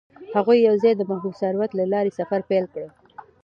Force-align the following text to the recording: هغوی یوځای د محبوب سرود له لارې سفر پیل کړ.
هغوی 0.35 0.57
یوځای 0.67 0.93
د 0.97 1.01
محبوب 1.09 1.33
سرود 1.41 1.71
له 1.79 1.83
لارې 1.93 2.11
سفر 2.19 2.39
پیل 2.49 2.65
کړ. 2.73 2.85